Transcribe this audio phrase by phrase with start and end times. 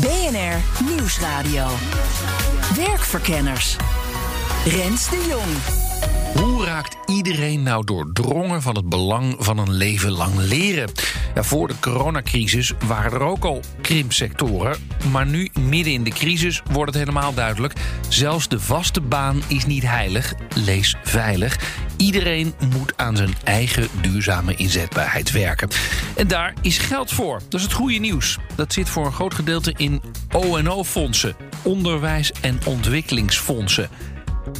[0.00, 1.66] BNR Nieuwsradio.
[2.76, 3.76] Werkverkenners.
[4.64, 5.82] Rens de Jong.
[6.44, 10.90] Hoe raakt iedereen nou doordrongen van het belang van een leven lang leren?
[11.34, 14.76] Ja, voor de coronacrisis waren er ook al krimpsectoren.
[15.10, 17.72] Maar nu, midden in de crisis, wordt het helemaal duidelijk.
[18.08, 20.34] Zelfs de vaste baan is niet heilig.
[20.54, 21.58] Lees veilig.
[21.96, 25.68] Iedereen moet aan zijn eigen duurzame inzetbaarheid werken.
[26.16, 27.40] En daar is geld voor.
[27.48, 28.38] Dat is het goede nieuws.
[28.54, 33.88] Dat zit voor een groot gedeelte in ONO-fondsen, onderwijs- en ontwikkelingsfondsen.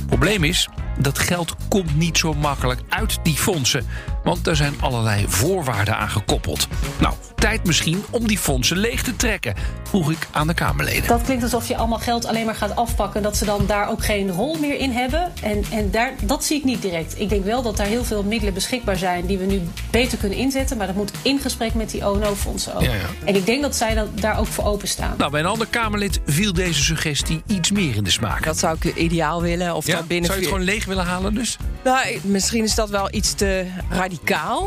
[0.06, 0.68] Probleem is,
[0.98, 3.86] dat geld komt niet zo makkelijk uit die fondsen.
[4.24, 6.68] Want er zijn allerlei voorwaarden aan gekoppeld.
[6.98, 11.06] Nou, tijd misschien om die fondsen leeg te trekken, vroeg ik aan de Kamerleden.
[11.06, 13.22] Dat klinkt alsof je allemaal geld alleen maar gaat afpakken...
[13.22, 15.32] dat ze dan daar ook geen rol meer in hebben.
[15.42, 17.20] En, en daar, dat zie ik niet direct.
[17.20, 19.26] Ik denk wel dat daar heel veel middelen beschikbaar zijn...
[19.26, 20.76] die we nu beter kunnen inzetten.
[20.76, 22.82] Maar dat moet in gesprek met die ONO-fondsen ook.
[22.82, 23.00] Ja, ja.
[23.24, 25.14] En ik denk dat zij dan, daar ook voor openstaan.
[25.18, 28.44] Nou, bij een ander Kamerlid viel deze suggestie iets meer in de smaak.
[28.44, 29.74] Dat zou ik ideaal willen.
[29.74, 29.96] Of Ja?
[29.96, 31.56] dat binnen Zou je het gewoon leeg willen halen dus?
[31.84, 34.13] Nou, misschien is dat wel iets te radicaal.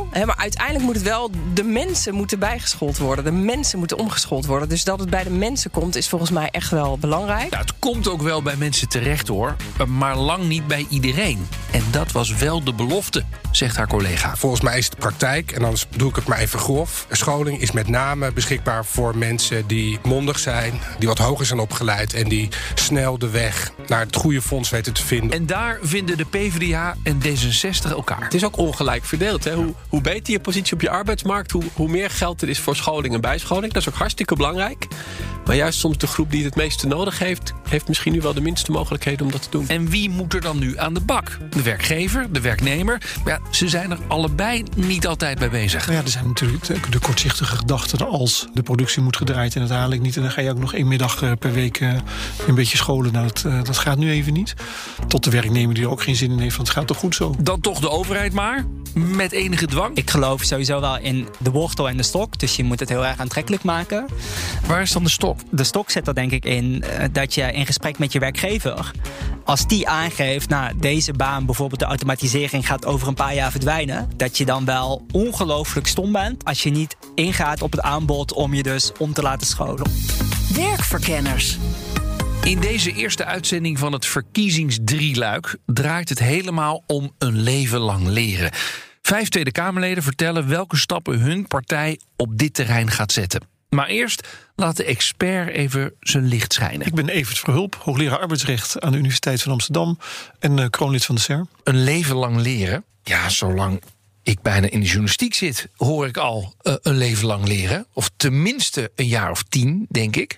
[0.09, 1.31] Hè, maar uiteindelijk moet het wel...
[1.53, 3.23] De mensen moeten bijgeschoold worden.
[3.23, 4.69] De mensen moeten omgeschoold worden.
[4.69, 7.49] Dus dat het bij de mensen komt, is volgens mij echt wel belangrijk.
[7.49, 9.55] Nou, het komt ook wel bij mensen terecht hoor,
[9.87, 11.47] maar lang niet bij iedereen.
[11.71, 14.35] En dat was wel de belofte, zegt haar collega.
[14.35, 17.07] Volgens mij is het praktijk, en dan doe ik het maar even grof.
[17.11, 22.13] Scholing is met name beschikbaar voor mensen die mondig zijn, die wat hoger zijn opgeleid
[22.13, 25.31] en die snel de weg naar het goede fonds weten te vinden.
[25.31, 28.23] En daar vinden de PvdA en D66 elkaar.
[28.23, 29.36] Het is ook ongelijk verdeeld.
[29.43, 29.55] Hè?
[29.55, 32.75] Hoe, hoe beter je positie op je arbeidsmarkt, hoe, hoe meer geld er is voor
[32.75, 33.73] scholing en bijscholing.
[33.73, 34.87] Dat is ook hartstikke belangrijk.
[35.47, 38.41] Maar juist soms de groep die het meeste nodig heeft, heeft misschien nu wel de
[38.41, 39.67] minste mogelijkheden om dat te doen.
[39.67, 41.37] En wie moet er dan nu aan de bak?
[41.49, 43.01] De werkgever, de werknemer?
[43.23, 45.85] Maar ja, ze zijn er allebei niet altijd bij bezig.
[45.85, 49.69] Nou ja, er zijn natuurlijk de, kortzichtige gedachten als de productie moet gedraaid en dat
[49.69, 50.15] haal ik niet.
[50.15, 51.93] En dan ga je ook nog één middag eh, per week eh,
[52.47, 53.13] een beetje scholen.
[53.13, 54.53] Nou, dat, eh, dat gaat nu even niet.
[55.07, 57.15] Tot de werknemer die er ook geen zin in heeft, want het gaat toch goed
[57.15, 57.35] zo.
[57.39, 59.95] Dan toch de overheid maar, met enige dwang.
[59.95, 62.39] Ik geloof sowieso wel in de wortel en de stok.
[62.39, 64.05] Dus je moet het heel erg aantrekkelijk maken.
[64.65, 65.39] Waar is dan de stok?
[65.51, 68.91] De stok zit er denk ik in eh, dat je in gesprek met je werkgever...
[69.43, 72.67] als die aangeeft, nou, deze baan, bijvoorbeeld de automatisering...
[72.67, 74.09] gaat over een paar jaar verdwijnen...
[74.15, 76.45] dat je dan wel ongelooflijk stom bent...
[76.45, 79.91] als je niet ingaat op het aanbod om je dus om te laten scholen.
[80.53, 81.57] Werkverkenners.
[82.43, 88.51] In deze eerste uitzending van het verkiezingsdrieluik draait het helemaal om een leven lang leren.
[89.07, 93.41] Vijf Tweede Kamerleden vertellen welke stappen hun partij op dit terrein gaat zetten.
[93.69, 96.87] Maar eerst laat de expert even zijn licht schijnen.
[96.87, 99.99] Ik ben Evert Verhulp, hoogleraar arbeidsrecht aan de Universiteit van Amsterdam
[100.39, 101.45] en eh, kroonlid van de CER.
[101.63, 102.83] Een leven lang leren?
[103.03, 103.81] Ja, zolang
[104.23, 107.85] ik bijna in de journalistiek zit, hoor ik al eh, een leven lang leren.
[107.93, 110.37] Of tenminste een jaar of tien, denk ik.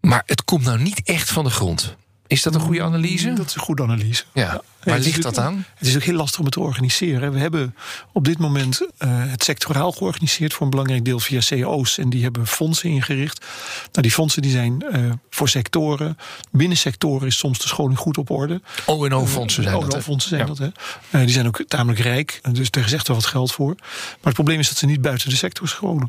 [0.00, 1.96] Maar het komt nou niet echt van de grond.
[2.34, 3.32] Is dat een goede analyse?
[3.32, 4.24] Dat is een goede analyse.
[4.32, 4.42] Ja.
[4.42, 4.90] Ja.
[4.90, 5.64] Waar ligt dat aan?
[5.74, 7.32] Het is ook heel lastig om het te organiseren.
[7.32, 7.74] We hebben
[8.12, 11.98] op dit moment eh, het sectoraal georganiseerd voor een belangrijk deel via CO's.
[11.98, 13.38] En die hebben fondsen ingericht.
[13.92, 15.00] Nou, die fondsen die zijn eh,
[15.30, 16.18] voor sectoren.
[16.50, 18.60] Binnen sectoren is soms de scholing goed op orde.
[18.86, 19.84] ONO-fondsen zijn dat.
[19.84, 19.92] hè?
[19.92, 20.46] ONO-fondsen zijn Ja.
[20.46, 20.58] dat.
[20.58, 20.68] Hè.
[21.10, 22.40] Eh, die zijn ook tamelijk rijk.
[22.52, 23.74] Dus daar is echt wel wat geld voor.
[23.76, 26.08] Maar het probleem is dat ze niet buiten de sector scholen.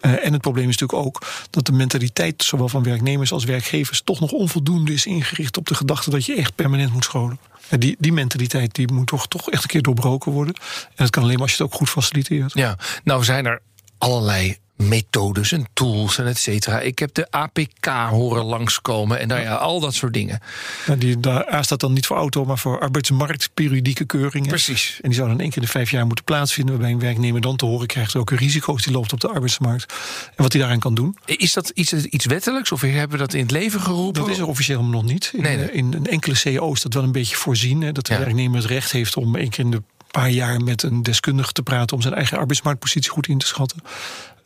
[0.00, 4.02] Eh, en het probleem is natuurlijk ook dat de mentaliteit, zowel van werknemers als werkgevers,
[4.02, 7.38] toch nog onvoldoende is ingericht op de gedachte dat je echt permanent moet scholen.
[7.68, 10.54] En die, die mentaliteit die moet toch, toch echt een keer doorbroken worden.
[10.88, 12.52] En dat kan alleen maar als je het ook goed faciliteert.
[12.54, 13.60] Ja, nou zijn er
[13.98, 16.80] allerlei methodes en tools en et cetera.
[16.80, 20.40] Ik heb de APK horen langskomen en nou ja, al dat soort dingen.
[20.86, 24.48] Ja, die, daar A staat dan niet voor auto, maar voor arbeidsmarktperiodieke keuringen.
[24.48, 24.98] Precies.
[25.02, 27.40] En die zouden dan één keer in de vijf jaar moeten plaatsvinden, waarbij een werknemer
[27.40, 29.92] dan te horen krijgt welke risico's die loopt op de arbeidsmarkt.
[30.36, 31.16] En wat hij daaraan kan doen.
[31.24, 34.20] Is dat iets, iets wettelijks of hebben we dat in het leven geroepen?
[34.22, 35.30] Dat is er officieel nog niet.
[35.34, 35.72] In, Nee, nee.
[35.72, 37.80] in een enkele CAO is dat wel een beetje voorzien.
[37.82, 38.18] Hè, dat de Ja.
[38.18, 41.62] werknemer het recht heeft om één keer in de paar jaar met een deskundige te
[41.62, 43.82] praten om zijn eigen arbeidsmarktpositie goed in te schatten.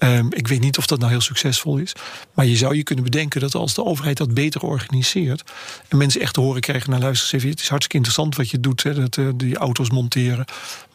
[0.00, 1.92] Ehm, ik weet niet of dat nou heel succesvol is.
[2.34, 5.42] Maar je zou je kunnen bedenken dat als de overheid dat beter organiseert.
[5.88, 8.82] en mensen echt te horen krijgen: nou luister het is hartstikke interessant wat je doet.
[8.82, 10.44] Hè, dat, eh, die auto's monteren.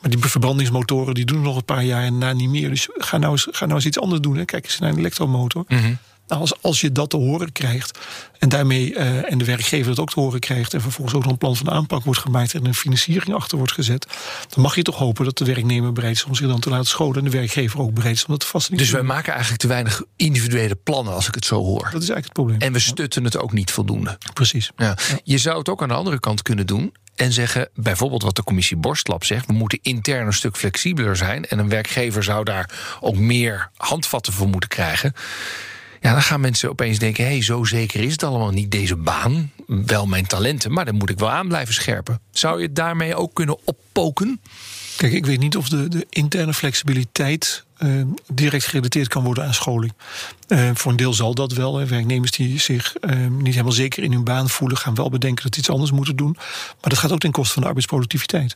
[0.02, 2.69] Maar die verbrandingsmotoren die doen nog een paar jaar en daarna niet meer.
[2.69, 4.38] Dus ga nou eens, ga nou eens iets anders doen.
[4.38, 4.46] Hè.
[4.46, 5.66] Kijk eens naar een elektromotor.
[5.68, 8.00] Nou, als, als je dat te horen krijgt
[8.39, 11.31] en daarmee eh, en de werkgever dat ook te horen krijgt en vervolgens ook nog
[11.31, 14.07] een plan van aanpak wordt gemaakt en een financiering achter wordt gezet,
[14.50, 16.86] dan mag je toch hopen dat de werknemer bereid is om zich dan te laten
[16.86, 18.92] scholen en de werkgever ook bereid is om dat te faciliteren.
[18.92, 21.89] Dus wij maken eigenlijk te weinig individuele plannen, als ik het zo hoor.
[21.92, 22.60] Dat is eigenlijk het probleem.
[22.60, 24.18] En we stutten het ook niet voldoende.
[24.33, 24.71] Precies.
[24.78, 24.98] Ja.
[25.24, 26.94] Je zou het ook aan de andere kant kunnen doen.
[27.16, 29.45] En zeggen, bijvoorbeeld wat de commissie Borstlab zegt...
[29.45, 31.45] we moeten intern een stuk flexibeler zijn...
[31.45, 32.69] en een werkgever zou daar
[33.00, 35.13] ook meer handvatten voor moeten krijgen.
[36.06, 37.24] Ja, dan gaan mensen opeens denken...
[37.24, 39.52] hé, hey, zo zeker is het allemaal niet, deze baan.
[39.68, 42.19] Wel mijn talenten, maar dan moet ik wel aan blijven scherpen.
[42.31, 44.42] Zou je het daarmee ook kunnen oppoken?
[44.98, 48.02] Kijk, ik weet niet of de, de interne flexibiliteit uh,
[48.34, 49.94] direct gerelateerd kan worden aan scholing.
[50.47, 51.77] Uh, voor een deel zal dat wel.
[51.77, 51.86] Hè.
[51.86, 55.53] Werknemers die zich uh, niet helemaal zeker in hun baan voelen, gaan wel bedenken dat
[55.53, 56.33] ze iets anders moeten doen.
[56.81, 58.56] Maar dat gaat ook ten koste van de arbeidsproductiviteit.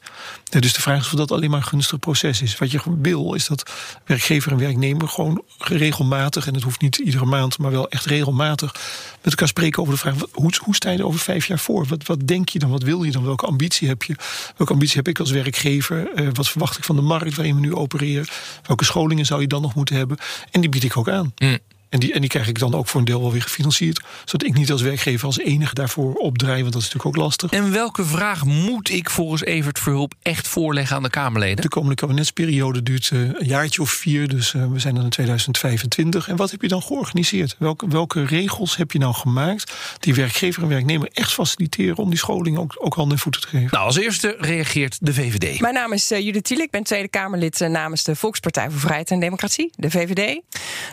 [0.49, 2.57] dus de vraag is of dat alleen maar een gunstig proces is.
[2.57, 3.71] Wat je wil, is dat
[4.05, 8.73] werkgever en werknemer gewoon regelmatig, en het hoeft niet iedere maand, maar wel echt regelmatig,
[9.21, 11.85] met elkaar spreken over de vraag: hoe, hoe sta je er over vijf jaar voor?
[11.85, 12.69] Wat, wat denk je dan?
[12.69, 13.23] Wat wil je dan?
[13.23, 14.15] Welke ambitie heb je?
[14.57, 16.09] Welke ambitie heb ik als werkgever?
[16.33, 18.27] wat verwacht ik van de markt waarin we nu opereren?
[18.65, 20.17] Welke scholingen zou je dan nog moeten hebben?
[20.51, 21.33] En die bied ik ook aan.
[21.37, 21.57] Mm.
[21.89, 24.01] En die, en die krijg ik dan ook voor een deel wel weer gefinancierd.
[24.25, 26.61] Zodat ik niet als werkgever als enige daarvoor opdraai.
[26.61, 27.51] Want dat is natuurlijk ook lastig.
[27.51, 31.61] En welke vraag moet ik volgens Evert Verhulp echt voorleggen aan de Kamerleden?
[31.61, 34.27] De komende kabinetsperiode duurt uh, een jaartje of vier.
[34.27, 36.27] Dus uh, we zijn dan in 2025.
[36.27, 37.55] En wat heb je dan georganiseerd?
[37.59, 42.19] Welke, welke regels heb je nou gemaakt die werkgever en werknemer echt faciliteren om die
[42.19, 43.67] scholing ook, ook handen en voeten te geven?
[43.71, 45.59] Nou, als eerste reageert de VVD.
[45.59, 46.59] Mijn naam is uh, Judith Thiel.
[46.59, 50.41] Ik ben Tweede Kamerlid namens de Volkspartij voor Vrijheid en Democratie, de VVD.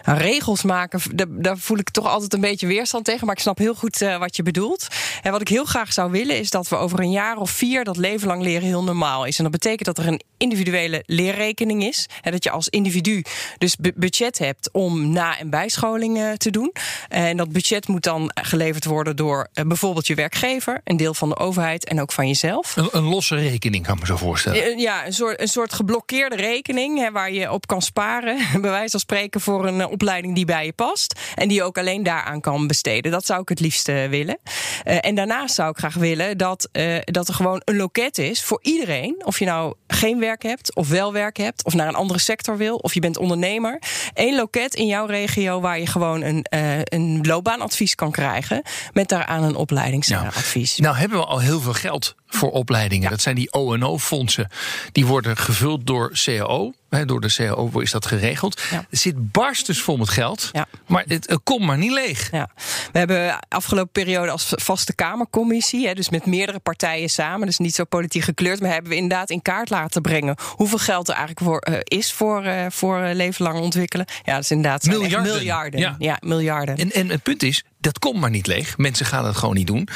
[0.05, 0.86] Nou, regels maken
[1.29, 3.27] daar voel ik toch altijd een beetje weerstand tegen.
[3.27, 4.87] Maar ik snap heel goed uh, wat je bedoelt.
[5.23, 7.85] En wat ik heel graag zou willen is dat we over een jaar of vier
[7.85, 9.37] dat leven lang leren heel normaal is.
[9.37, 12.09] En dat betekent dat er een individuele leerrekening is.
[12.23, 13.25] En dat je als individu
[13.59, 16.73] dus budget hebt om na- en bijscholing te doen.
[17.09, 21.29] En dat budget moet dan geleverd worden door uh, bijvoorbeeld je werkgever, een deel van
[21.29, 22.77] de overheid en ook van jezelf.
[22.77, 24.79] Een, een losse rekening kan ik me zo voorstellen.
[24.79, 28.39] Ja, een soort, een soort geblokkeerde rekening hè, waar je op kan sparen.
[28.61, 31.21] Bij wijze van spreken voor een opleiding die bij je past.
[31.35, 33.13] En die je ook alleen daaraan kan besteden.
[33.13, 34.39] Dat zou ik het liefst uh, willen.
[34.85, 38.45] Uh, en daarnaast zou ik graag willen dat, uh, dat er gewoon een loket is
[38.45, 39.23] voor iedereen.
[39.25, 42.57] Of je nou geen werk hebt, of wel werk hebt, of naar een andere sector
[42.57, 43.83] wil, of je bent ondernemer.
[44.15, 46.47] Eén loket in jouw regio waar je gewoon een,
[46.85, 48.63] een loopbaanadvies kan krijgen.
[48.93, 50.77] Met daaraan een opleidingsadvies.
[50.77, 53.05] Nou, nou hebben we al heel veel geld voor opleidingen.
[53.05, 53.11] Ja.
[53.11, 54.51] Dat zijn die ONO-fondsen.
[54.93, 56.73] Die worden gevuld door CAO.
[56.89, 58.63] Door de CAO is dat geregeld.
[58.71, 58.77] Ja.
[58.77, 60.49] Er zit barstens vol met geld.
[60.53, 60.67] Ja.
[60.87, 62.31] Maar het, komt maar niet leeg.
[62.31, 62.49] Ja.
[62.93, 67.85] We hebben afgelopen periode als vaste Kamercommissie, dus met meerdere partijen samen, dus niet zo
[67.85, 71.75] politiek gekleurd, maar hebben we inderdaad in kaart laten brengen hoeveel geld er eigenlijk voor,
[71.75, 74.07] uh, is voor, uh, voor uh, leven lang ontwikkelen.
[74.25, 75.33] Ja, dat is inderdaad miljarden.
[75.33, 75.81] miljarden.
[75.81, 75.95] Ja.
[75.99, 76.77] ja, miljarden.
[76.77, 78.79] En, en het punt is, dat komt maar niet leeg.
[78.79, 79.89] Mensen gaan het gewoon niet doen.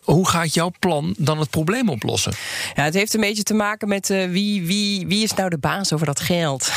[0.00, 2.32] Hoe gaat jouw plan dan het probleem oplossen?
[2.74, 5.58] Ja, het heeft een beetje te maken met uh, wie, wie, wie is nou de
[5.58, 6.70] baas over dat geld.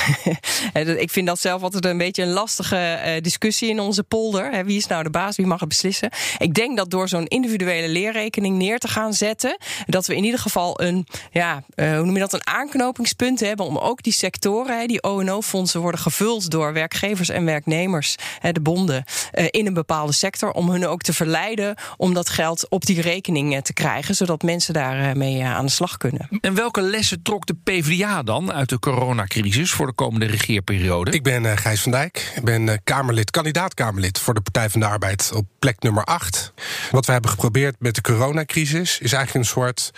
[0.98, 4.66] ik vind dat zelf altijd een beetje een lastige uh, discussie in onze polder.
[4.66, 5.36] Wie is nou de baas?
[5.36, 6.10] Wie mag het beslissen?
[6.38, 10.40] Ik denk dat door zo'n individuele leerrekening neer te gaan zetten, dat we in ieder
[10.40, 15.04] geval een, ja, hoe noem je dat, een aanknopingspunt hebben om ook die sectoren, die
[15.04, 18.16] ONO-fondsen worden gevuld door werkgevers en werknemers,
[18.52, 19.04] de bonden,
[19.50, 23.64] in een bepaalde sector, om hun ook te verleiden om dat geld op die rekening
[23.64, 26.28] te krijgen, zodat mensen daarmee aan de slag kunnen.
[26.42, 31.12] En welke lessen trok de PvdA dan uit de coronacrisis voor de komende regeerperiode?
[31.12, 32.32] Ik ben Gijs van Dijk.
[32.36, 36.54] Ik ben Kamerlid, kandidaat-Kamerlid voor de Partij van de Arbeid op plek nummer 8.
[36.92, 39.92] Wat we hebben geprobeerd met de coronacrisis is eigenlijk een soort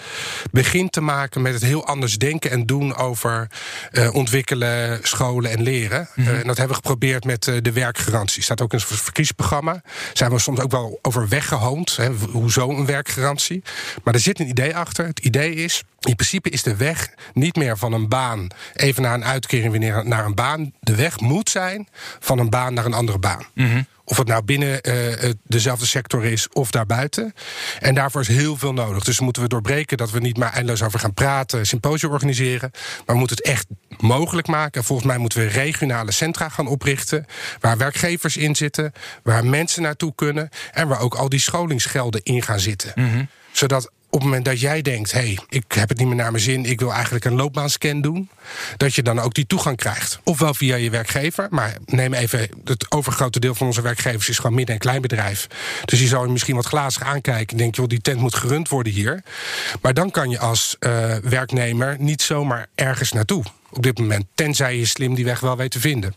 [0.51, 3.47] begin te maken met het heel anders denken en doen over
[3.91, 6.09] uh, ontwikkelen, scholen en leren.
[6.15, 6.35] Mm -hmm.
[6.35, 8.43] en dat hebben we geprobeerd met de werkgarantie.
[8.43, 9.81] Staat ook in het verkiesprogramma.
[10.13, 11.99] Zijn we soms ook wel over weggehoond.
[12.31, 13.63] Hoezo een werkgarantie?
[14.03, 15.05] Maar er zit een idee achter.
[15.05, 19.13] Het idee is, in principe is de weg niet meer van een baan even naar
[19.13, 20.73] een uitkering weer naar een baan.
[20.79, 21.87] De weg moet zijn
[22.19, 23.45] van een baan naar een andere baan.
[23.53, 23.85] -hmm.
[24.05, 27.33] Of het nou binnen uh, dezelfde sector is of daarbuiten.
[27.79, 29.03] En daarvoor is heel veel nodig.
[29.03, 32.71] Dus moeten we doorbreken dat we niet maar eindeloos over gaan praten, symposium organiseren.
[32.73, 33.65] Maar we moeten het echt
[33.97, 34.79] mogelijk maken.
[34.81, 37.25] En volgens mij moeten we regionale centra gaan oprichten.
[37.59, 38.91] Waar werkgevers in zitten,
[39.23, 40.49] waar mensen naartoe kunnen.
[40.71, 42.91] En waar ook al die scholingsgelden in gaan zitten.
[42.95, 43.27] Mm -hmm.
[43.51, 46.31] Zodat op het moment dat jij denkt: hé, hey, ik heb het niet meer naar
[46.31, 48.29] mijn zin, ik wil eigenlijk een loopbaanscan doen,
[48.77, 50.19] dat je dan ook die toegang krijgt.
[50.23, 54.55] Ofwel via je werkgever, maar neem even: het overgrote deel van onze werkgevers is gewoon
[54.55, 55.47] midden- en kleinbedrijf.
[55.85, 58.69] Dus die zal je misschien wat glazig aankijken en denk: joh, die tent moet gerund
[58.69, 59.23] worden hier.
[59.81, 64.77] Maar dan kan je als uh, werknemer niet zomaar ergens naartoe op dit moment, tenzij
[64.77, 66.15] je slim die weg wel weet te vinden.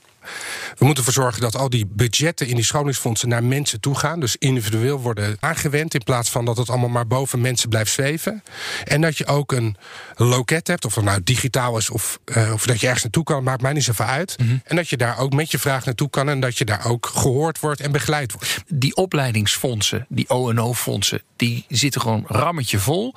[0.79, 4.21] We moeten ervoor zorgen dat al die budgetten in die scholingsfondsen naar mensen toe gaan.
[4.21, 8.43] Dus individueel worden aangewend in plaats van dat het allemaal maar boven mensen blijft zweven.
[8.85, 9.77] En dat je ook een
[10.17, 13.43] loket hebt, of het nou digitaal is of, uh, of dat je ergens naartoe kan,
[13.43, 14.37] maakt mij niet zoveel uit.
[14.65, 17.07] En dat je daar ook met je vraag naartoe kan en dat je daar ook
[17.07, 18.57] gehoord wordt en begeleid wordt.
[18.69, 23.15] Die opleidingsfondsen, die ONO-fondsen, die zitten gewoon rammetje vol.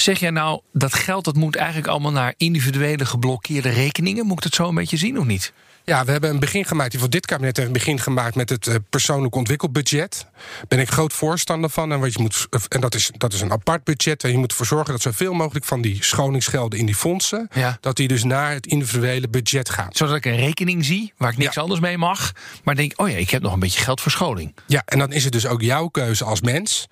[0.00, 4.26] Zeg jij nou, dat geld dat moet eigenlijk allemaal naar individuele geblokkeerde rekeningen?
[4.26, 5.52] Moet ik het zo een beetje zien of niet?
[5.84, 6.96] Ja, we hebben een begin gemaakt.
[6.96, 10.26] Voor dit kabinet heeft een begin gemaakt met het uh, persoonlijk ontwikkelbudget.
[10.32, 11.92] Daar ben ik groot voorstander van.
[11.92, 14.24] En, wat je moet, en dat, is, dat is een apart budget.
[14.24, 17.48] En je moet ervoor zorgen dat zoveel mogelijk van die schoningsgelden in die fondsen.
[17.52, 17.78] Ja.
[17.80, 19.88] dat die dus naar het individuele budget gaan.
[19.90, 21.60] Zodat ik een rekening zie waar ik niks Ja.
[21.60, 22.32] anders mee mag.
[22.64, 24.54] Maar denk, oh ja, ik heb nog een beetje geld voor scholing.
[24.66, 26.86] Ja, en dan is het dus ook jouw keuze als mens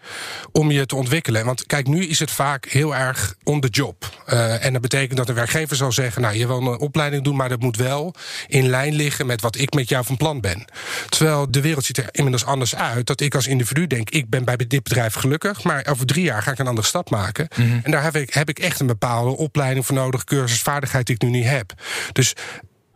[0.53, 1.45] om je te ontwikkelen.
[1.45, 2.98] Want kijk, nu is het vaak heel erg
[3.45, 4.23] on the job.
[4.27, 7.37] Eh, en dat betekent dat een werkgever zal zeggen: Nou, je wil een opleiding doen,
[7.37, 8.15] maar dat moet wel
[8.47, 10.65] in lijn liggen met wat ik met jou van plan ben.
[11.09, 13.07] Terwijl de wereld ziet er inmiddels anders uit.
[13.07, 16.43] Dat ik als individu denk: ik ben bij dit bedrijf gelukkig, maar over drie jaar
[16.43, 17.49] ga ik een andere stap maken.
[17.83, 21.15] En daar heb ik, heb ik echt een bepaalde opleiding voor nodig, cursus, vaardigheid die
[21.15, 21.73] ik nu niet heb.
[22.13, 22.35] Dus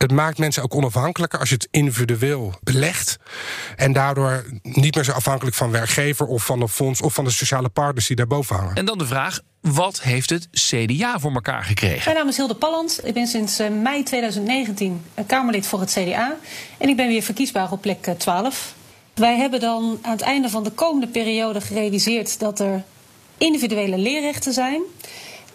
[0.03, 3.19] het maakt mensen ook onafhankelijker als je het individueel belegt.
[3.77, 7.31] En daardoor niet meer zo afhankelijk van werkgever of van een fonds of van de
[7.31, 8.75] sociale partners die daarboven hangen.
[8.75, 12.03] En dan de vraag, wat heeft het CDA voor elkaar gekregen?
[12.05, 13.01] Mijn naam is Hilde Palland.
[13.05, 16.37] Ik ben sinds eh, mei 2019 een Kamerlid voor het CDA.
[16.79, 18.75] En ik ben weer verkiesbaar op plek eh, 12.
[19.15, 22.83] Wij hebben dan aan het einde van de komende periode gerealiseerd dat er
[23.39, 24.83] individuele leerrechten zijn.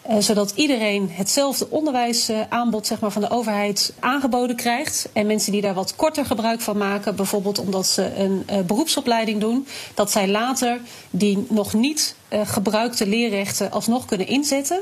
[0.07, 5.09] Eh, zodat iedereen hetzelfde onderwijsaanbod zeg maar, van de overheid aangeboden krijgt.
[5.13, 9.39] En mensen die daar wat korter gebruik van maken, bijvoorbeeld omdat ze een eh, beroepsopleiding
[9.39, 14.79] doen, dat zij later die nog niet eh, gebruikte leerrechten alsnog kunnen inzetten.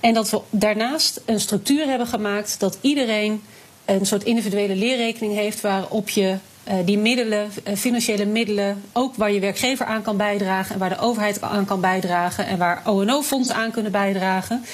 [0.00, 3.42] En dat we daarnaast een structuur hebben gemaakt dat iedereen
[3.84, 9.32] een soort individuele leerrekening heeft waarop je eh, die middelen, eh, financiële middelen, ook waar
[9.32, 13.54] je werkgever aan kan bijdragen en waar de overheid aan kan bijdragen en waar ONO-fondsen
[13.54, 14.64] aan kunnen bijdragen,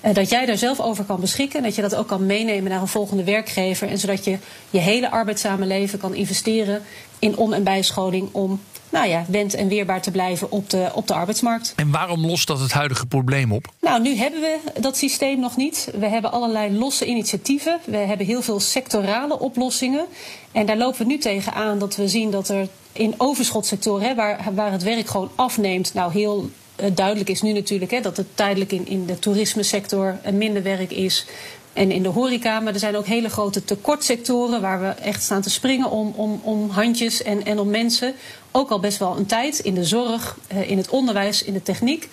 [0.00, 2.70] eh, dat jij daar zelf over kan beschikken en dat je dat ook kan meenemen
[2.70, 4.38] naar een volgende werkgever en zodat je
[4.70, 6.82] je hele arbeidszame leven kan investeren
[7.20, 8.60] in on- en bijscholing om
[8.90, 11.72] nou ja, wend en weerbaar te blijven op de, op de arbeidsmarkt.
[11.76, 13.72] En waarom lost dat het huidige probleem op?
[13.80, 15.90] Nou, nu hebben we dat systeem nog niet.
[15.98, 17.78] We hebben allerlei losse initiatieven.
[17.84, 20.06] We hebben heel veel sectorale oplossingen.
[20.52, 24.48] En daar lopen we nu tegen aan dat we zien dat er in overschotsectoren, waar,
[24.54, 28.26] waar het werk gewoon afneemt, nou heel eh, duidelijk is nu natuurlijk hè, dat het
[28.34, 31.26] tijdelijk in, in de toerismesector eh, minder werk is.
[31.72, 35.42] En in de horeca, maar er zijn ook hele grote tekortsectoren waar we echt staan
[35.42, 38.14] te springen om, om, om handjes en, en om mensen.
[38.50, 41.62] Ook al best wel een tijd in de zorg, eh, in het onderwijs, in de
[41.62, 42.08] techniek.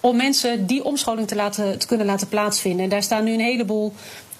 [0.00, 2.84] Om mensen die omscholing te, laten, te kunnen laten plaatsvinden.
[2.84, 3.92] En daar staan nu een heleboel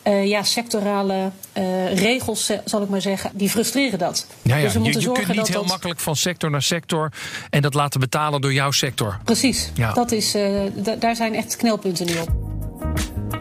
[0.03, 4.27] eh, ja, sectorale eh, regels, zal ik maar zeggen, die frustreren dat.
[4.43, 4.63] Ja, ja.
[4.63, 6.63] Dus we je, moeten je zorgen kunt niet dat heel dat- makkelijk van sector naar
[6.63, 7.13] sector
[7.51, 9.19] en dat laten betalen door jouw sector.
[9.25, 9.93] Precies, Ja.
[9.93, 10.33] dat is,
[10.75, 12.29] da- daar zijn echt knelpunten nu op.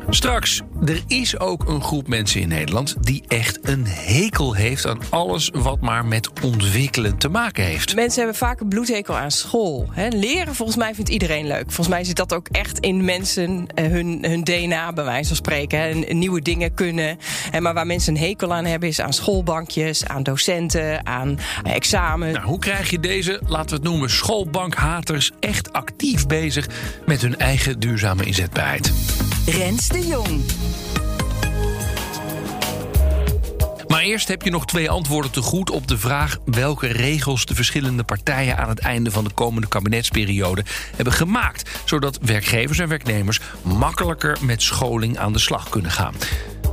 [0.10, 5.00] Straks, er is ook een groep mensen in Nederland die echt een hekel heeft aan
[5.10, 7.96] alles wat maar met ontwikkelen te maken heeft.
[7.96, 9.90] Mensen hebben vaak een bloedhekel aan school.
[9.92, 10.08] Hè.
[10.08, 11.64] Leren, volgens mij vindt iedereen leuk.
[11.66, 15.36] Volgens mij zit dat ook echt in mensen, eh, hun, hun DNA, bij wijze van
[15.36, 15.80] spreken.
[15.80, 16.14] Hè.
[16.14, 17.18] Nieuwe dingen kunnen.
[17.52, 21.76] Hè, Maar waar mensen een hekel aan hebben, is aan schoolbankjes, aan docenten, aan eh,
[21.76, 22.34] examen.
[22.34, 26.68] Nou, hoe krijg je deze, laten we het noemen, schoolbankhaters echt actief bezig
[27.06, 28.92] met hun eigen duurzame inzetbaarheid?
[29.46, 30.42] Rens de Jong.
[33.90, 37.56] Maar eerst heb je nog twee antwoorden te goed op de vraag welke regels de
[37.56, 40.64] verschillende partijen aan het einde van de komende kabinetsperiode
[40.96, 46.14] hebben gemaakt, zodat werkgevers en werknemers makkelijker met scholing aan de slag kunnen gaan.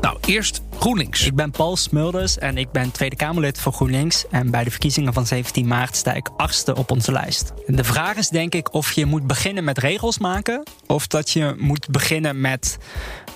[0.00, 1.26] Nou, eerst GroenLinks.
[1.26, 4.24] Ik ben Paul Smulders en ik ben Tweede Kamerlid voor GroenLinks.
[4.30, 7.52] En bij de verkiezingen van 17 maart sta ik achtste op onze lijst.
[7.66, 10.62] De vraag is denk ik of je moet beginnen met regels maken...
[10.86, 12.78] of dat je moet beginnen met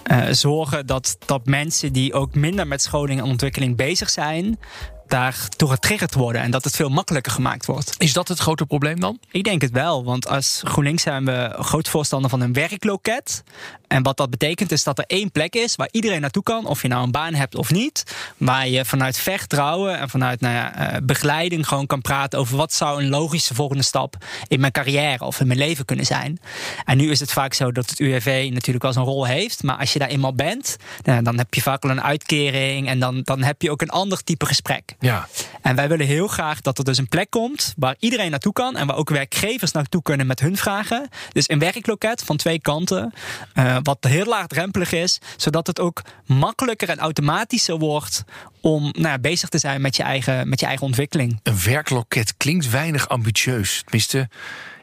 [0.03, 4.59] eh, zorgen dat, dat mensen die ook minder met scholing en ontwikkeling bezig zijn...
[5.07, 7.95] daardoor getriggerd worden en dat het veel makkelijker gemaakt wordt.
[7.99, 9.19] Is dat het grote probleem dan?
[9.31, 13.43] Ik denk het wel, want als GroenLinks zijn we groot voorstander van een werkloket.
[13.91, 16.83] En wat dat betekent is dat er één plek is waar iedereen naartoe kan, of
[16.83, 18.17] je nou een baan hebt of niet.
[18.37, 22.73] Waar je vanuit vertrouwen en vanuit nou ja, eh, begeleiding gewoon kan praten over wat
[22.73, 24.17] zou een logische volgende stap
[24.49, 26.41] in mijn carrière of in mijn leven kunnen zijn.
[26.85, 29.77] En nu is het vaak zo dat het UWV natuurlijk wel zijn rol heeft, maar
[29.77, 33.21] als je daar eenmaal bent, eh, dan heb je vaak al een uitkering en dan,
[33.23, 34.95] dan heb je ook een ander type gesprek.
[34.99, 35.29] Ja.
[35.63, 38.77] En wij willen heel graag dat er dus een plek komt waar iedereen naartoe kan
[38.77, 41.09] en waar ook werkgevers naartoe kunnen met hun vragen.
[41.33, 43.13] Dus een werkloket van twee kanten,
[43.55, 48.25] uh, wat heel laagdrempelig is, zodat het ook makkelijker en automatischer wordt
[48.61, 51.41] om nou, bezig te zijn met je, eigen, met je eigen ontwikkeling.
[51.43, 53.83] Een werkloket klinkt weinig ambitieus.
[53.83, 54.29] Tenminste,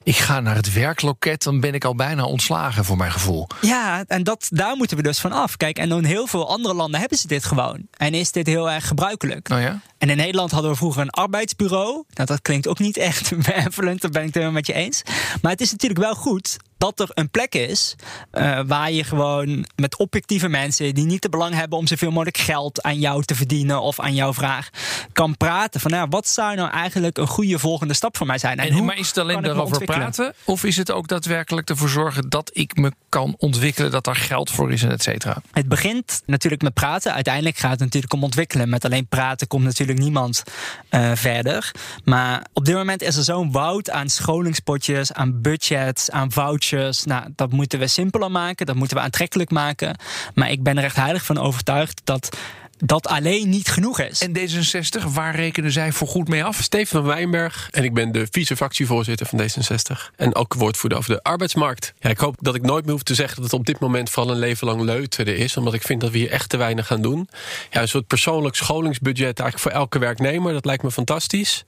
[0.07, 3.47] ik ga naar het werkloket, dan ben ik al bijna ontslagen voor mijn gevoel.
[3.61, 5.57] Ja, en dat, daar moeten we dus van af.
[5.57, 7.87] Kijk, en in heel veel andere landen hebben ze dit gewoon.
[7.97, 9.49] En is dit heel erg gebruikelijk.
[9.49, 9.79] Oh ja?
[9.97, 12.03] En in Nederland hadden we vroeger een arbeidsbureau.
[12.13, 15.01] Nou, dat klinkt ook niet echt benevolent, daar ben ik het helemaal met je eens.
[15.41, 17.95] Maar het is natuurlijk wel goed dat er een plek is
[18.33, 22.37] uh, waar je gewoon met objectieve mensen die niet te belang hebben om zoveel mogelijk
[22.37, 24.69] geld aan jou te verdienen of aan jouw vraag
[25.13, 28.57] kan praten van nou, wat zou nou eigenlijk een goede volgende stap voor mij zijn?
[28.57, 32.29] En, en maar is het alleen daarover praten of is het ook daadwerkelijk ervoor zorgen
[32.29, 35.41] dat ik me kan ontwikkelen, dat er geld voor is en et cetera?
[35.51, 37.13] Het begint natuurlijk met praten.
[37.13, 38.69] Uiteindelijk gaat het natuurlijk om ontwikkelen.
[38.69, 40.43] Met alleen praten komt natuurlijk niemand
[40.91, 41.71] uh, verder.
[42.03, 46.66] Maar op dit moment is er zo'n woud aan scholingspotjes, aan budgets, aan vouchers
[47.05, 49.95] nou, dat moeten we simpeler maken, dat moeten we aantrekkelijk maken.
[50.33, 52.37] Maar ik ben er echt heilig van overtuigd dat
[52.77, 54.21] dat alleen niet genoeg is.
[54.21, 56.61] En D66, waar rekenen zij voor goed mee af?
[56.61, 60.15] Steven van Wijnberg en ik ben de vice-fractievoorzitter van D66.
[60.15, 61.93] En ook woordvoerder over de arbeidsmarkt.
[61.99, 64.09] Ja, ik hoop dat ik nooit meer hoef te zeggen dat het op dit moment
[64.09, 65.57] vooral een leven lang leuteren is.
[65.57, 67.29] Omdat ik vind dat we hier echt te weinig gaan doen.
[67.71, 70.53] Ja, een soort persoonlijk scholingsbudget eigenlijk voor elke werknemer.
[70.53, 71.65] Dat lijkt me fantastisch.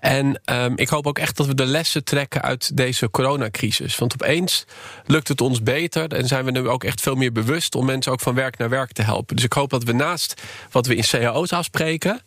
[0.00, 3.98] En um, ik hoop ook echt dat we de lessen trekken uit deze coronacrisis.
[3.98, 4.64] Want opeens
[5.06, 8.12] lukt het ons beter en zijn we nu ook echt veel meer bewust om mensen
[8.12, 9.36] ook van werk naar werk te helpen.
[9.36, 12.20] Dus ik hoop dat we naast wat we in cao's afspreken.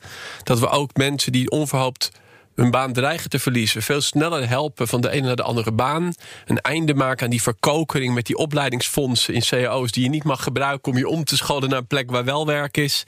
[0.43, 2.11] Dat we ook mensen die onverhoopt
[2.55, 3.81] hun baan dreigen te verliezen.
[3.81, 6.13] Veel sneller helpen van de ene naar de andere baan.
[6.45, 9.91] Een einde maken aan die verkokering met die opleidingsfondsen in cao's...
[9.91, 12.45] die je niet mag gebruiken om je om te scholen naar een plek waar wel
[12.45, 13.03] werk is.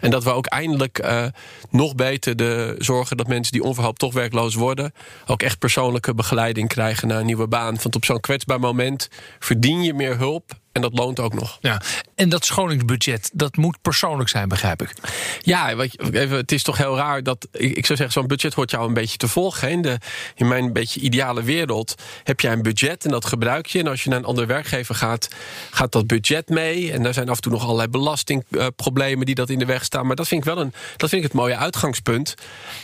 [0.00, 1.24] En dat we ook eindelijk uh,
[1.70, 4.92] nog beter de, zorgen dat mensen die onverhoopt toch werkloos worden...
[5.26, 7.78] ook echt persoonlijke begeleiding krijgen naar een nieuwe baan.
[7.82, 11.58] Want op zo'n kwetsbaar moment verdien je meer hulp en dat loont ook nog.
[11.60, 11.80] Ja.
[12.14, 14.92] En dat scholingsbudget, dat moet persoonlijk zijn, begrijp ik.
[15.40, 17.48] Ja, even, het is toch heel raar dat.
[17.52, 19.70] Ik zou zeggen, zo'n budget hoort jou een beetje te volgen.
[19.70, 19.98] In, de,
[20.34, 23.78] in mijn beetje ideale wereld heb jij een budget en dat gebruik je.
[23.78, 25.28] En als je naar een andere werkgever gaat,
[25.70, 26.92] gaat dat budget mee.
[26.92, 30.06] En daar zijn af en toe nog allerlei belastingproblemen die dat in de weg staan.
[30.06, 32.34] Maar dat vind ik wel een, dat vind ik het mooie uitgangspunt.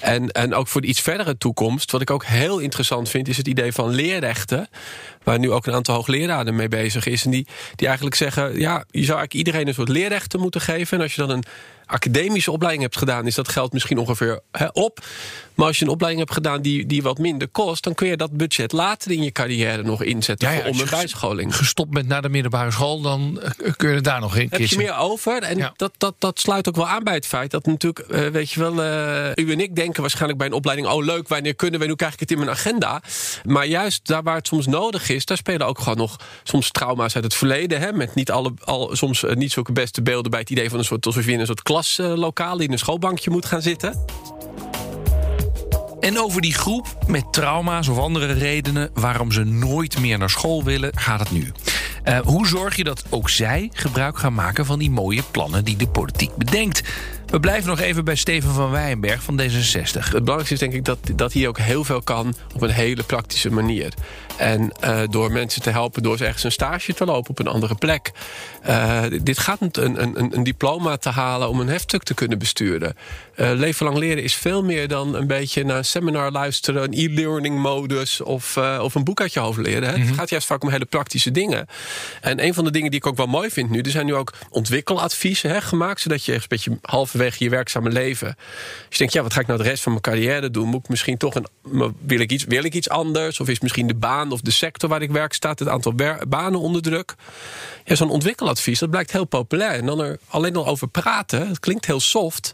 [0.01, 3.37] En, en ook voor de iets verdere toekomst, wat ik ook heel interessant vind, is
[3.37, 4.68] het idee van leerrechten
[5.22, 7.24] waar nu ook een aantal hoogleraren mee bezig is.
[7.24, 10.96] En die, die eigenlijk zeggen, ja, je zou eigenlijk iedereen een soort leerrechten moeten geven.
[10.96, 11.44] En als je dan een
[11.88, 14.40] academische opleiding hebt gedaan, is dat geld misschien ongeveer
[14.72, 15.01] op.
[15.59, 18.16] Maar als je een opleiding hebt gedaan die, die wat minder kost, dan kun je
[18.16, 21.57] dat budget later in je carrière nog inzetten ja, om een bijscholing.
[21.57, 24.46] Gestopt met naar de middelbare school, dan eh, kun je daar nog in.
[24.51, 25.42] Heb je meer over?
[25.42, 28.51] En dat, dat, dat sluit ook wel aan bij het feit dat natuurlijk, uh, weet
[28.51, 31.81] je wel, uh, u en ik denken waarschijnlijk bij een opleiding: oh leuk, wanneer kunnen
[31.81, 33.03] we, nu krijg ik het in mijn agenda.
[33.44, 37.14] Maar juist daar waar het soms nodig is, daar spelen ook gewoon nog soms trauma's
[37.14, 37.81] uit het verleden.
[37.81, 40.85] Hè, met niet alle, al, soms niet zulke beste beelden bij het idee van een
[40.85, 44.05] soort, alsof je in een soort klaslokaal die in een schoolbankje moet gaan zitten.
[46.01, 50.64] En over die groep met trauma's of andere redenen waarom ze nooit meer naar school
[50.64, 51.53] willen, gaat het nu.
[52.05, 55.77] Uh, hoe zorg je dat ook zij gebruik gaan maken van die mooie plannen die
[55.77, 56.83] de politiek bedenkt?
[57.31, 59.93] We blijven nog even bij Steven van Wijnberg van D66.
[59.93, 63.03] Het belangrijkste is denk ik dat, dat hier ook heel veel kan op een hele
[63.03, 63.93] praktische manier.
[64.37, 67.47] En uh, door mensen te helpen door ze ergens een stage te lopen op een
[67.47, 68.12] andere plek.
[68.69, 72.97] Uh, dit gaat een, een, een, diploma te halen om een heftstuk te kunnen besturen.
[73.37, 76.93] Uh, leven lang leren is veel meer dan een beetje naar een seminar luisteren, een
[76.93, 79.88] e-learning modus of, of een boek uit je hoofd leren.
[79.88, 79.97] Hè.
[79.97, 80.14] Het mhm.
[80.14, 81.67] gaat juist vaak om hele praktische dingen.
[82.21, 84.14] En een van de dingen die ik ook wel mooi vind nu, er zijn nu
[84.14, 86.79] ook ontwikkeladviezen hè, gemaakt, zodat je een beetje
[87.18, 88.26] halverwege je werkzame leven.
[88.26, 88.37] Als
[88.88, 90.68] je denkt, ja, wat ga ik nou de rest van mijn carrière doen?
[90.68, 91.46] Moet ik misschien toch een.
[92.00, 93.40] Wil ik iets, wil ik iets anders?
[93.40, 95.94] Of is misschien de baan of de sector waar ik werk staat het aantal
[96.28, 97.14] banen onder druk?
[97.85, 99.72] Ja, zo'n ontwikkeladvies, dat blijkt heel populair.
[99.72, 102.52] En dan er alleen al over praten, het klinkt heel soft.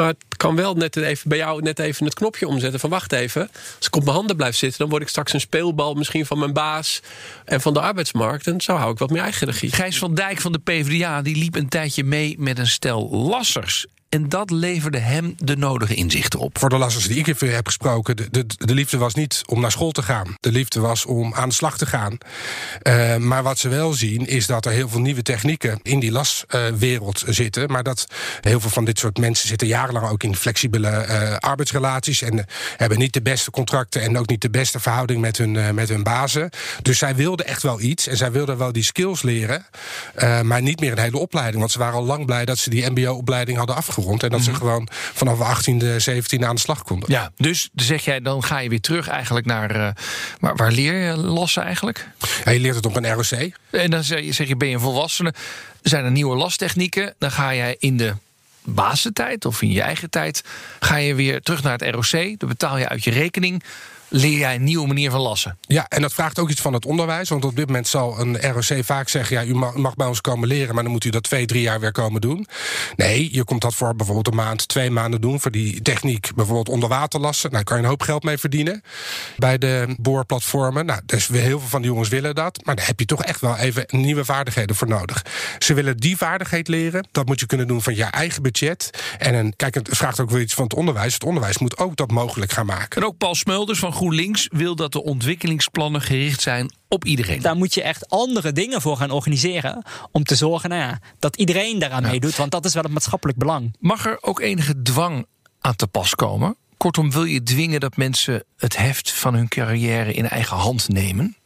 [0.00, 3.12] Maar het kan wel net even bij jou net even het knopje omzetten van wacht
[3.12, 3.50] even.
[3.76, 6.38] Als ik op mijn handen blijf zitten, dan word ik straks een speelbal misschien van
[6.38, 7.00] mijn baas
[7.44, 8.46] en van de arbeidsmarkt.
[8.46, 9.72] En zo hou ik wat meer eigen regie.
[9.72, 13.86] Gijs van Dijk van de PvdA die liep een tijdje mee met een stel lassers.
[14.10, 16.58] En dat leverde hem de nodige inzichten op.
[16.58, 19.70] Voor de lassers die ik heb gesproken, de, de, de, liefde was niet om naar
[19.70, 20.36] school te gaan.
[20.40, 22.18] De liefde was om aan de slag te gaan.
[22.82, 26.10] Uh, maar wat ze wel zien, is dat er heel veel nieuwe technieken in die
[26.10, 27.70] laswereld uh, zitten.
[27.70, 28.06] Maar dat
[28.40, 32.22] heel veel van dit soort mensen zitten jarenlang ook in flexibele uh, arbeidsrelaties.
[32.22, 32.46] En
[32.76, 36.02] hebben niet de beste contracten en ook niet de beste verhouding met hun, met hun
[36.02, 36.50] bazen.
[36.82, 38.06] Dus zij wilden echt wel iets.
[38.06, 39.66] En zij wilden wel die skills leren.
[40.42, 41.58] maar niet meer een hele opleiding.
[41.58, 44.22] Want ze waren al lang blij dat ze die MBO-opleiding hadden afgerond afgerond.
[44.22, 47.10] En dat ze gewoon vanaf 18e, 17e aan de slag konden.
[47.12, 49.70] Ja, dus zeg jij, dan ga je weer terug eigenlijk naar.
[49.70, 49.88] eh,
[50.40, 52.08] waar, waar leer je lassen eigenlijk?
[52.44, 53.50] Ja, je leert het op een ROC.
[53.70, 55.34] En dan zeg je, zeg je, ben je een volwassene?
[55.82, 57.14] Zijn er nieuwe lastechnieken?
[57.18, 58.14] Dan ga jij in de
[58.64, 60.44] basentijd of in je eigen tijd...
[60.80, 62.38] ga je weer terug naar het ROC.
[62.38, 63.62] Dan betaal je uit je rekening.
[64.12, 65.58] Leer jij een nieuwe manier van lassen.
[65.60, 67.28] Ja, en dat vraagt ook iets van het onderwijs.
[67.28, 69.36] Want op dit moment zal een ROC vaak zeggen...
[69.36, 71.62] ja, u ma- mag bij ons komen leren, maar dan moet u dat twee, drie
[71.62, 72.46] jaar weer komen doen.
[72.96, 75.40] Nee, je komt dat voor bijvoorbeeld een maand, twee maanden doen...
[75.40, 77.50] voor die techniek bijvoorbeeld onder water lassen.
[77.50, 78.82] Nou, daar kan je een hoop geld mee verdienen
[79.36, 80.86] bij de boorplatformen.
[80.86, 82.64] Nou, dus heel veel van die jongens willen dat.
[82.64, 85.24] Maar daar heb je toch echt wel even nieuwe vaardigheden voor nodig.
[85.58, 87.08] Ze willen die vaardigheid leren.
[87.12, 88.90] Dat moet je kunnen doen van je eigen budget.
[89.18, 91.14] En een, kijk, het vraagt ook weer iets van het onderwijs.
[91.14, 93.00] Het onderwijs moet ook dat mogelijk gaan maken.
[93.00, 97.40] En ook Paul Smulders van GroenLinks wil dat de ontwikkelingsplannen gericht zijn op iedereen.
[97.40, 99.84] Daar moet je echt andere dingen voor gaan organiseren.
[100.12, 102.36] Om te zorgen nou ja, dat iedereen daaraan meedoet.
[102.36, 103.76] Want dat is wel het maatschappelijk belang.
[103.78, 105.26] Mag er ook enige dwang
[105.60, 106.56] aan te pas komen?
[106.80, 111.36] Kortom, wil je dwingen dat mensen het heft van hun carrière in eigen hand nemen?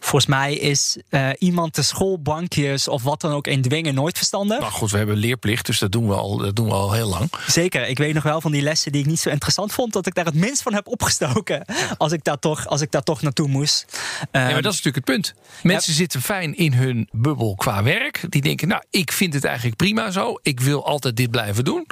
[0.00, 4.58] Volgens mij is eh, iemand de schoolbankjes of wat dan ook in dwingen nooit verstandig.
[4.60, 7.08] Nou goed, we hebben leerplicht, dus dat doen we al, dat doen we al heel
[7.08, 7.30] lang.
[7.46, 10.06] Zeker, ik weet nog wel van die lessen die ik niet zo interessant vond, dat
[10.06, 11.64] ik daar het minst van heb opgestoken.
[11.98, 13.86] Als ik daar toch, als ik daar toch naartoe moest.
[13.88, 15.34] Ja, Ehm, maar dat is natuurlijk het punt.
[15.62, 18.24] Mensen zitten fijn in hun bubbel qua werk.
[18.28, 20.38] Die denken, nou, ik vind het eigenlijk prima zo.
[20.42, 21.86] Ik wil altijd dit blijven doen.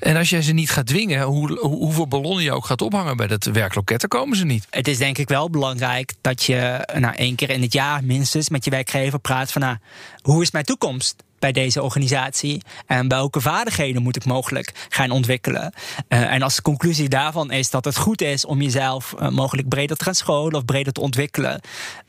[0.00, 3.16] En als jij ze niet gaat dwingen, hoe, hoe- hoeveel ballonnen je ook gaat ophangen
[3.16, 4.66] bij dat werkloket, dan komen ze niet.
[4.70, 8.48] Het is denk ik wel belangrijk dat je nou, één keer in het jaar minstens
[8.48, 9.76] met je werkgever praat van nou,
[10.22, 11.16] hoe is mijn toekomst?
[11.38, 12.62] bij deze organisatie?
[12.86, 15.72] En welke vaardigheden moet ik mogelijk gaan ontwikkelen?
[16.08, 19.68] Eh, en als de conclusie daarvan is dat het goed is om jezelf eh, mogelijk
[19.68, 21.60] breder te gaan scholen of breder te ontwikkelen,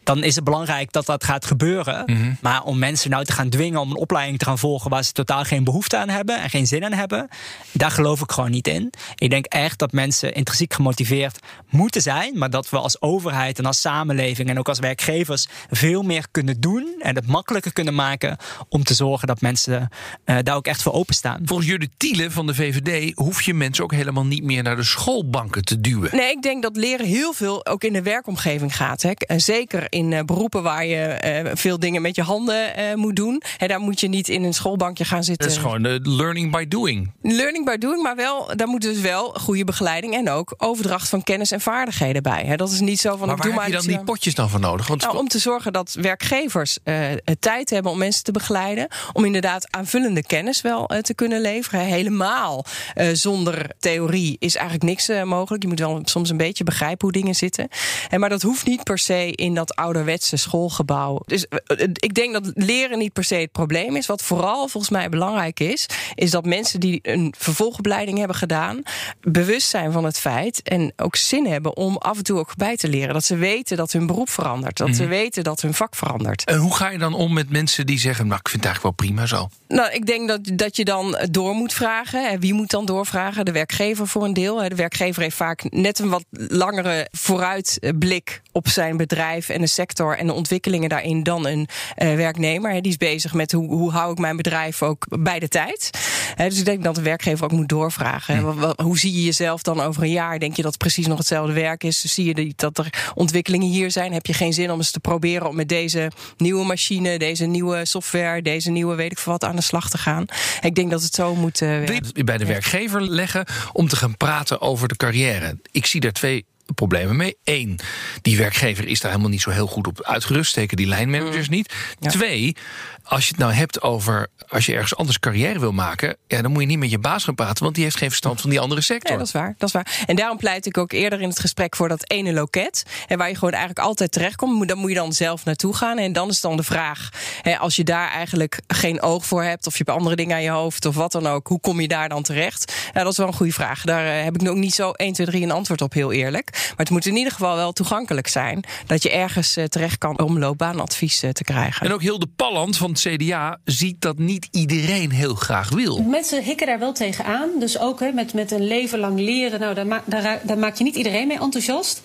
[0.03, 2.03] dan is het belangrijk dat dat gaat gebeuren.
[2.05, 2.33] Mhm.
[2.41, 5.11] Maar om mensen nou te gaan dwingen om een opleiding te gaan volgen waar ze
[5.11, 7.27] totaal geen behoefte aan hebben en geen zin aan hebben,
[7.71, 8.93] daar geloof ik gewoon niet in.
[9.15, 13.65] Ik denk echt dat mensen intrinsiek gemotiveerd moeten zijn, maar dat we als overheid en
[13.65, 18.37] als samenleving en ook als werkgevers veel meer kunnen doen en het makkelijker kunnen maken
[18.69, 19.89] om te zorgen dat mensen
[20.23, 21.41] eh, daar ook echt voor openstaan.
[21.45, 24.83] Volgens Judith Tiele van de VVD hoef je mensen ook helemaal niet meer naar de
[24.83, 26.09] schoolbanken te duwen.
[26.15, 29.01] Nee, ik denk dat leren heel veel ook in de werkomgeving gaat.
[29.01, 29.11] Hè.
[29.11, 33.15] En zeker in eh, beroepen waar je eh, veel dingen met je handen eh, moet
[33.15, 33.41] doen.
[33.58, 35.47] Hè, daar moet je niet in een schoolbankje gaan zitten.
[35.47, 37.12] Dat is gewoon de learning by doing.
[37.21, 41.23] Learning by doing, maar wel, daar moet dus wel goede begeleiding en ook overdracht van
[41.23, 42.43] kennis en vaardigheden bij.
[42.45, 42.56] Hè.
[42.56, 43.27] Dat is niet zo van.
[43.27, 44.88] Maar doe waar maar heb je dan die potjes dan voor nodig?
[44.88, 48.88] Want nou, om te zorgen dat werkgevers het tijd hebben om mensen te begeleiden.
[49.13, 51.80] Om inderdaad aanvullende kennis wel te kunnen leveren.
[51.80, 52.65] Helemaal
[53.13, 55.63] zonder theorie is eigenlijk niks mogelijk.
[55.63, 57.67] Je moet wel soms een beetje begrijpen hoe dingen zitten.
[58.10, 61.22] En, maar dat hoeft niet per se in dat ouderwetse schoolgebouw.
[61.26, 64.06] Dus eh, eh, ik denk dat leren niet per se het probleem is.
[64.06, 68.82] Wat vooral volgens mij belangrijk is, is dat mensen die een vervolgopleiding hebben gedaan,
[69.22, 72.76] bewust zijn van het feit en ook zin hebben om af en toe ook bij
[72.78, 73.13] te leren.
[73.13, 74.78] Dat ze weten dat hun beroep verandert.
[74.78, 75.10] Dat ze Mhm.
[75.12, 76.44] weten dat hun vak verandert.
[76.46, 78.98] En hoe ga je dan om met mensen die zeggen: Nou, ik vind het eigenlijk
[78.98, 79.50] wel prima zo?
[79.67, 82.39] Nou, ik denk dat, dat je dan door moet vragen.
[82.39, 83.46] Wie moet dan doorvragen?
[83.46, 84.56] De werkgever voor een deel.
[84.70, 90.17] De werkgever heeft vaak net een wat langere vooruitblik op zijn bedrijf en de sector
[90.17, 92.81] en de ontwikkelingen daarin dan een eh, werknemer.
[92.81, 95.89] Die is bezig met hoe, hoe hou ik mijn bedrijf ook bij de tijd.
[96.38, 98.60] Dus ik denk dat de werkgever ook moet doorvragen.
[98.60, 100.39] wa- Hoe zie je jezelf dan over een jaar?
[100.39, 101.99] Denk je dat het precies nog hetzelfde werk is?
[102.13, 104.13] Zie je die- dat er ontwikkelingen hier zijn?
[104.13, 107.86] Heb je geen zin om eens te proberen om met deze nieuwe machine, deze nieuwe
[107.86, 110.25] software, deze nieuwe weet ik veel wat aan de slag te gaan?
[110.62, 112.25] Ik denk dat het zo moet eh, werken.
[112.25, 115.57] bij de werkgever leggen om te gaan praten over de carrière?
[115.71, 116.45] Ik zie daar twee
[116.76, 117.36] problemen mee.
[117.43, 117.80] Eén,
[118.21, 120.50] die werkgever is daar helemaal niet zo heel goed op uitgerust.
[120.52, 121.74] Steken die lijnmanagers niet.
[122.00, 122.56] Twee,
[123.04, 126.52] als je het nou hebt over als je ergens anders carrière wil maken, ja, dan
[126.52, 128.60] moet je niet met je baas gaan praten, want die heeft geen verstand van die
[128.60, 129.12] andere sector.
[129.12, 129.56] Ja, dat is waar.
[129.58, 130.04] Dat is waar.
[130.06, 132.84] En daarom pleit ik ook eerder in het gesprek voor dat ene loket.
[133.08, 134.54] En waar je gewoon eigenlijk altijd terechtkomt.
[134.56, 135.97] moet- Dan moet je dan zelf naartoe gaan.
[135.97, 137.10] En dan is dan de vraag:
[137.41, 139.67] hè, als je daar eigenlijk geen oog voor hebt.
[139.67, 140.86] of je hebt andere dingen aan je hoofd.
[140.86, 141.47] of wat dan ook.
[141.47, 142.74] hoe kom je daar dan terecht?
[142.93, 143.82] Ja, dat is wel een goede vraag.
[143.84, 146.50] Daar eh, heb ik ook niet zo 1, 2, 3 een antwoord op, heel eerlijk.
[146.51, 148.63] Maar het moet in ieder geval wel toegankelijk zijn.
[148.85, 151.85] dat je ergens eh, terecht kan om loopbaanadvies eh, te krijgen.
[151.85, 156.01] En ook Hilde Palland van het CDA ziet dat niet iedereen heel graag wil.
[156.03, 157.49] Mensen hikken daar wel tegenaan.
[157.59, 160.75] Dus ook hè, met, met een leven lang leren, nou, daar, ma- daar, daar maak
[160.75, 162.01] je niet iedereen mee enthousiast.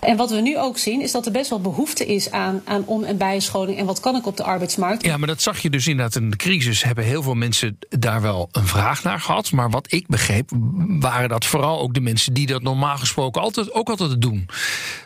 [0.00, 2.82] En wat we nu ook zien, is dat er best wel behoefte is aan, aan
[2.86, 3.78] om- en bijscholing.
[3.78, 5.04] En wat kan ik op de arbeidsmarkt?
[5.04, 6.82] Ja, maar dat zag je dus inderdaad in de crisis.
[6.82, 9.52] Hebben heel veel mensen daar wel een vraag naar gehad.
[9.52, 10.50] Maar wat ik begreep,
[11.00, 14.48] waren dat vooral ook de mensen die dat normaal gesproken altijd, ook altijd doen.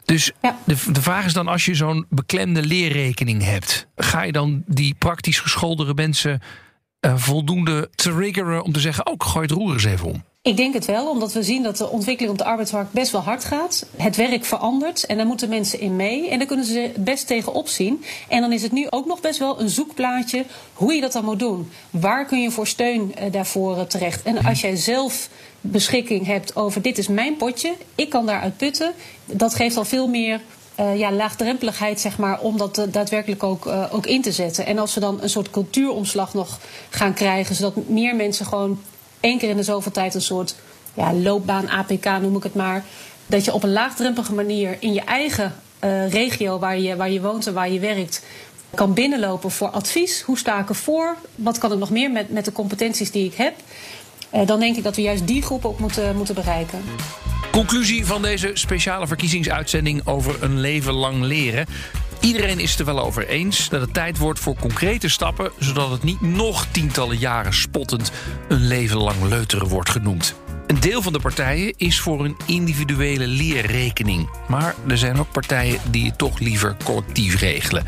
[0.04, 0.32] Dus
[0.64, 4.94] de, de vraag is dan, als je zo'n beklemde leerrekening hebt, ga je dan die
[4.98, 6.40] praktisch geschoolde mensen
[7.00, 10.22] uh, voldoende triggeren om te zeggen: ook gooi het roer eens even om?
[10.42, 13.20] Ik denk het wel, omdat we zien dat de ontwikkeling op de arbeidsmarkt best wel
[13.20, 13.86] hard gaat.
[13.96, 16.28] Het werk verandert en daar moeten mensen in mee.
[16.28, 18.04] En daar kunnen ze best tegen opzien.
[18.28, 21.24] En dan is het nu ook nog best wel een zoekplaatje hoe je dat dan
[21.24, 21.70] moet doen.
[21.90, 24.22] Waar kun je voor steun uh, daarvoor uh, terecht?
[24.22, 25.28] En als jij zelf
[25.66, 28.92] beschikking hebt over dit is mijn potje, ik kan daaruit putten,
[29.24, 30.40] dat geeft al veel meer
[30.80, 34.66] uh, ja, laagdrempeligheid, zeg maar, om dat uh, daadwerkelijk ook, uh, ook in te zetten.
[34.66, 36.58] En als we dan een soort cultuuromslag nog
[36.90, 38.80] gaan krijgen, zodat meer mensen gewoon
[39.20, 40.54] één keer in de zoveel tijd een soort
[40.94, 42.84] ja, loopbaan, APK noem ik het maar,
[43.26, 45.54] dat je op een laagdrempelige manier in je eigen
[46.08, 48.22] regio waar je, waar je woont en waar je werkt,
[48.74, 50.20] kan binnenlopen voor advies.
[50.20, 51.16] Hoe sta ik ervoor?
[51.34, 53.54] Wat kan ik nog meer met, met de competenties die ik heb?
[54.46, 56.82] Dan denk ik dat we juist die groep ook moeten, moeten bereiken.
[57.52, 61.66] Conclusie van deze speciale verkiezingsuitzending over een leven lang leren.
[62.20, 65.90] Iedereen is het er wel over eens dat het tijd wordt voor concrete stappen, zodat
[65.90, 68.12] het niet nog tientallen jaren spottend
[68.48, 70.34] een leven lang leuteren wordt genoemd.
[70.66, 74.28] Een deel van de partijen is voor een individuele leerrekening.
[74.48, 77.84] Maar er zijn ook partijen die het toch liever collectief regelen.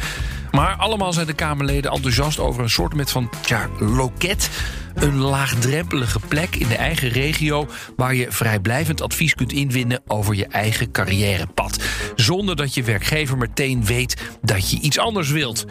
[0.51, 4.51] Maar allemaal zijn de Kamerleden enthousiast over een soort met van ja, loket.
[4.97, 10.47] Een laagdrempelige plek in de eigen regio waar je vrijblijvend advies kunt inwinnen over je
[10.47, 11.85] eigen carrièrepad.
[12.15, 15.65] Zonder dat je werkgever meteen weet dat je iets anders wilt.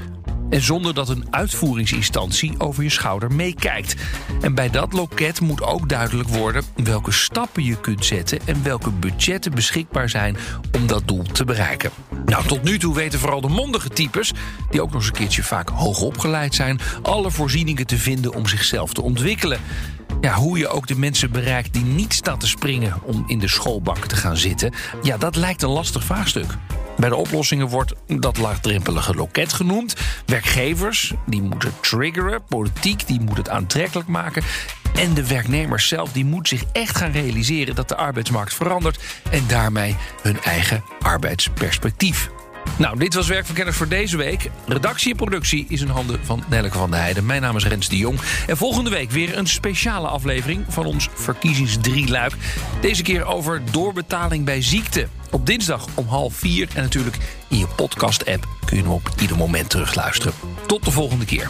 [0.49, 3.95] En zonder dat een uitvoeringsinstantie over je schouder meekijkt.
[4.41, 8.91] En bij dat loket moet ook duidelijk worden welke stappen je kunt zetten en welke
[8.91, 10.37] budgetten beschikbaar zijn
[10.71, 11.91] om dat doel te bereiken.
[12.35, 14.33] Nou, tot nu toe weten vooral de mondige types,
[14.69, 18.47] die ook nog eens een keertje vaak hoog opgeleid zijn, alle voorzieningen te vinden om
[18.47, 19.59] zichzelf te ontwikkelen.
[20.21, 23.47] Ja, hoe je ook de mensen bereikt die niet staan te springen om in de
[23.47, 26.57] schoolbank te gaan zitten, ja, dat lijkt een lastig vraagstuk.
[26.97, 29.95] Bij de oplossingen wordt dat laagdrempelige loket genoemd.
[30.25, 34.43] Werkgevers die moeten triggeren, politiek die moet het aantrekkelijk maken.
[34.95, 39.43] En de werknemer zelf die moet zich echt gaan realiseren dat de arbeidsmarkt verandert en
[39.47, 42.29] daarmee hun eigen arbeidsperspectief.
[42.77, 44.49] Nou, dit was Werkverkenners voor deze week.
[44.67, 47.25] Redactie en productie is in handen van Nelleke van der Heijden.
[47.25, 48.19] Mijn naam is Rens de Jong.
[48.47, 52.33] En volgende week weer een speciale aflevering van ons verkiezingsdrieluik.
[52.81, 55.07] Deze keer over doorbetaling bij ziekte.
[55.31, 56.67] Op dinsdag om half vier.
[56.73, 57.17] En natuurlijk
[57.49, 60.33] in je podcast-app kun je hem op ieder moment terugluisteren.
[60.65, 61.49] Tot de volgende keer.